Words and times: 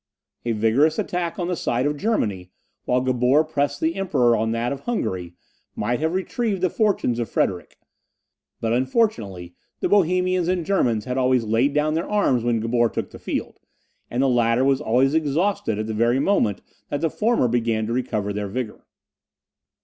A 0.45 0.53
vigorous 0.53 0.97
attack 0.97 1.37
on 1.37 1.47
the 1.47 1.55
side 1.55 1.85
of 1.85 1.95
Germany, 1.95 2.49
while 2.85 3.01
Gabor 3.01 3.43
pressed 3.43 3.79
the 3.79 3.93
Emperor 3.93 4.35
on 4.35 4.49
that 4.49 4.71
of 4.71 4.79
Hungary, 4.79 5.35
might 5.75 5.99
have 5.99 6.15
retrieved 6.15 6.61
the 6.61 6.71
fortunes 6.71 7.19
of 7.19 7.29
Frederick; 7.29 7.77
but, 8.59 8.73
unfortunately, 8.73 9.53
the 9.79 9.87
Bohemians 9.87 10.47
and 10.47 10.65
Germans 10.65 11.05
had 11.05 11.19
always 11.19 11.43
laid 11.43 11.75
down 11.75 11.93
their 11.93 12.09
arms 12.09 12.43
when 12.43 12.59
Gabor 12.61 12.89
took 12.89 13.11
the 13.11 13.19
field; 13.19 13.59
and 14.09 14.23
the 14.23 14.27
latter 14.27 14.63
was 14.65 14.81
always 14.81 15.13
exhausted 15.13 15.77
at 15.77 15.85
the 15.85 15.93
very 15.93 16.19
moment 16.19 16.61
that 16.89 17.01
the 17.01 17.09
former 17.11 17.47
began 17.47 17.85
to 17.85 17.93
recover 17.93 18.33
their 18.33 18.47
vigour. 18.47 18.87